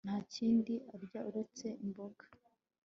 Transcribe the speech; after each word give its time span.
Nta 0.05 0.15
kindi 0.33 0.73
arya 0.93 1.19
uretse 1.29 1.65
imboga 1.83 2.25